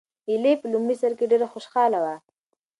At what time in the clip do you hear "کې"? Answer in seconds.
1.17-1.29